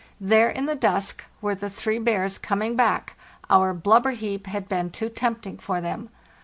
There 0.19 0.49
in 0.49 0.65
the 0.65 0.73
dusk 0.73 1.25
were 1.41 1.53
the 1.53 1.69
three 1.69 1.99
bears 1.99 2.39
coming 2.39 2.75
back—our 2.75 3.71
blubber 3.75 4.13
heap 4.17 4.47
had 4.47 4.67
been 4.67 4.89
too 4.89 5.09
tempting 5.09 5.59
for 5.59 5.79
them. 5.79 6.09